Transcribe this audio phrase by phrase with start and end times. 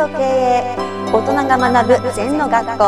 [0.00, 0.76] と経営
[1.12, 2.84] 大人が学ぶ禅の学校。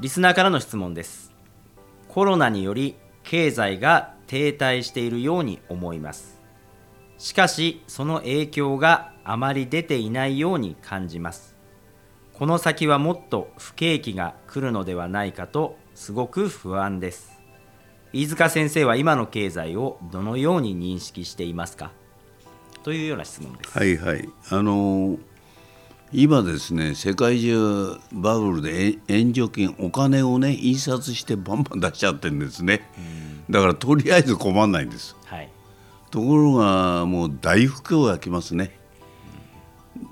[0.00, 1.34] リスナーからの質問です。
[2.08, 6.40] コロナにより経済が停滞しているように思います。
[7.18, 11.54] しかしその影響があまり出ていないように感じます。
[12.32, 17.38] この先はもっと不景気が来るのではないかとすごく不安です。
[18.14, 21.92] 飯塚先生は今の経済をどのように認識していますか？
[22.82, 23.78] というような質問です。
[23.78, 24.28] はいはい。
[24.50, 25.18] あの
[26.14, 32.86] 今ですね世界中バブルで援助金お金をね印刷してバンバン出しちゃってるんですね、
[33.48, 35.48] だからとりあえず困らないんです、はい、
[36.10, 38.78] ところがもう大不況が来ますね、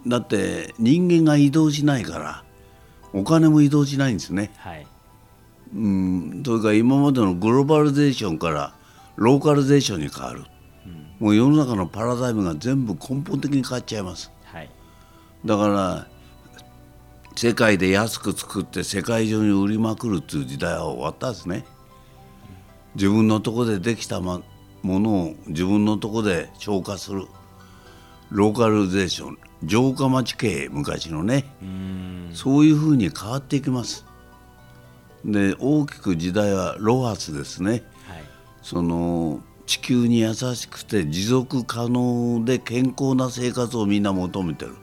[0.06, 2.45] だって人間が移動しないから
[3.12, 4.52] お金も移動しないんですね。
[4.56, 4.87] はい、
[5.75, 8.73] うん、それから今までのグローバリゼーションから
[9.16, 10.44] ローカリゼーションに変わる、
[11.20, 14.32] もう世の中のパラダイムが全部根本的に変わっちゃいます。
[14.44, 14.70] はい、
[15.44, 16.06] だから
[17.36, 21.64] 世界で安く作って世界中に売りまくるっていう時代は終わったんですね。
[22.96, 24.42] 自分のとこでできたま
[24.82, 27.26] ものを自分のとこで消化する。
[28.30, 29.38] ローカリゼーション。
[29.68, 31.44] 城下町経営昔のね。
[32.32, 34.06] そういうふうに変わっていきます。
[35.24, 37.70] で大きく時代はロハスですね。
[37.70, 37.82] はい、
[38.62, 44.74] その地球に優しくて持続可能で健康な生活をみんな求めてる、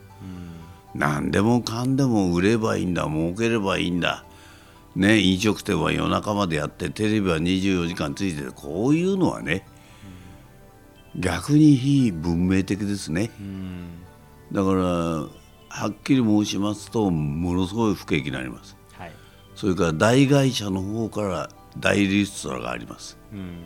[0.96, 4.24] 何でもかんでも売ればいいんだ儲ければいいんだ。
[4.96, 9.68] ね飲食店は夜中までやってテレビは24時間ついてるこういうのはね、
[11.18, 13.30] 逆に非文明的ですね、
[14.54, 15.30] だからは
[15.90, 18.78] っきり申しますとものすごい不景気になります。
[18.94, 19.12] はい、
[19.54, 23.18] それから大会社の方から大リストラがあります。
[23.34, 23.66] うん、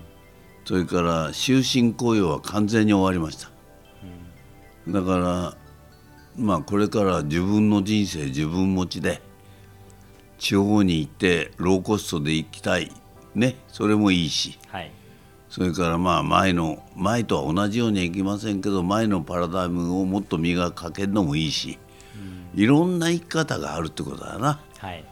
[0.66, 3.50] それから終身雇用は完全に終わりました、
[4.88, 5.58] だから
[6.38, 9.22] まあこれから自分の人生自分持ちで
[10.38, 12.92] 地方に行ってローコストで行きたい。
[13.36, 14.60] ねそれもいいし。
[14.68, 14.92] はい、
[15.50, 21.80] それからまあ前の前とは同じようにはいきませんけど前のパラダイムをもっと磨かけるのもいいし、
[22.56, 24.60] いろんな生き方があるってことだな。
[24.80, 25.04] はい、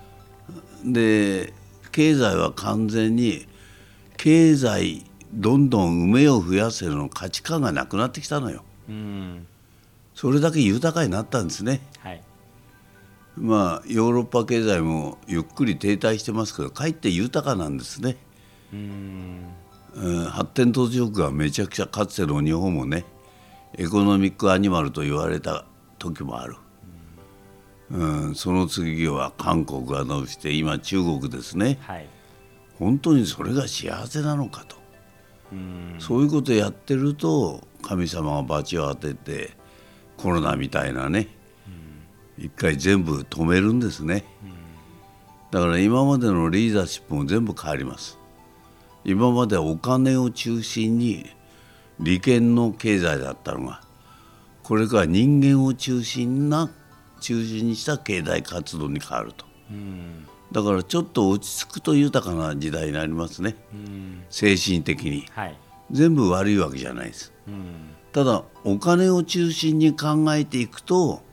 [0.86, 1.54] で
[1.92, 3.46] 経済は完全に
[4.18, 8.64] 経済どんどん埋めを増やせるの価値観がなくなってきたのよ。
[8.88, 9.48] うん、
[10.16, 11.82] それだけ豊かになったんですね。
[12.00, 12.24] はい、
[13.38, 18.18] まあヨーロッパ経済もゆっくり停滞してますけどかえって豊かなんですね、
[18.74, 19.46] うん、
[19.96, 20.26] うん。
[20.26, 23.06] 発展途上国はめちゃくちゃかつての日本もね
[23.78, 25.66] エコノミックアニマルと言われた
[26.00, 26.56] 時もある、
[27.92, 31.78] うん、その次は韓国が伸びて今中国ですね。
[31.82, 32.08] はい、
[32.80, 34.78] 本当にそれが幸せなのかと。
[34.78, 34.82] うん、
[36.00, 39.52] そういうことやってると神様が罰を当てて
[40.18, 41.28] コロナみたいなね
[42.38, 44.24] 一回全部止めるんですね。
[45.52, 48.18] だから今までのリーダーシップも全部変わります。
[49.04, 51.26] 今までお金を中心に
[52.00, 53.82] 利権の経済だったのが
[54.64, 56.70] これから人間を中心な
[57.22, 59.46] 中心にした経済活動に変わると。
[59.72, 63.56] うん、だからちょっと落ち着くと豊かな時代になりますね。
[63.74, 63.99] うん、
[64.30, 65.26] 精神的に。
[65.32, 65.58] はい、
[65.92, 67.34] 全部悪いわけじゃないです。
[67.48, 71.24] うん、ただお金を中心に考えていくと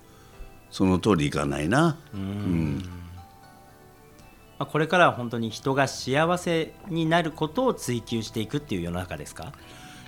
[0.71, 2.83] その通りいかないな、うん。
[4.59, 9.53] まあ、これからは本当に人が幸せになることを追求していくっていう世の中ですか？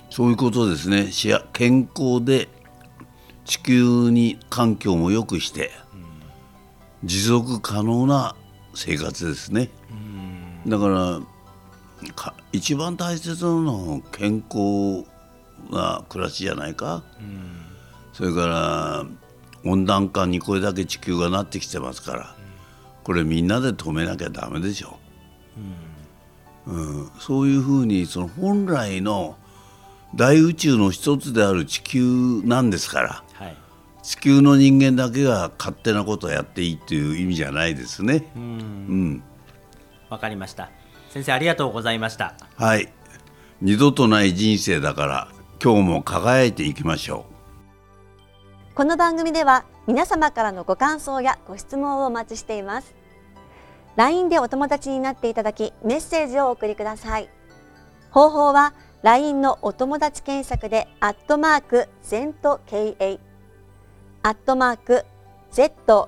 [0.09, 1.09] そういうことですね。
[1.53, 2.49] 健康で
[3.45, 5.69] 地球に環境も良くして、
[7.03, 8.35] 持続可能な
[8.73, 9.69] 生活ですね、
[10.65, 11.23] だからか
[12.51, 15.05] 一番大切なのは健康
[15.71, 17.03] な暮らしじゃないか、
[18.13, 19.05] それから
[19.65, 22.35] 温暖化にこれだけ地球がなってきてますから、
[23.03, 24.97] これみんなで止めなきゃダメでしょ、
[26.67, 27.11] うん。
[27.19, 29.35] そういうふうにその本来の
[30.15, 33.57] 大宇宙の一つである地球なんですからはい。
[34.01, 38.31] 地球の人間だけが勝手なことをやっていいっていう意味じゃないですね。
[38.35, 39.23] う、うんん、
[40.09, 40.71] わかりました。
[41.09, 42.35] 先生ありがとうございました。
[42.55, 42.91] はい。
[43.61, 45.27] 二度とない人生だから
[45.61, 47.25] 今日も輝いていきましょ
[48.73, 48.75] う。
[48.75, 52.95] この番組では皆様からのご感想やご質問をお待ちしています。
[53.95, 57.27] LINE でお友達になっていただきメッセージをお送りください。
[58.11, 63.19] 方法は LINE のお友達検索でアットマーク ZENTKA
[64.21, 65.05] アットマーク
[65.51, 66.07] ZENTO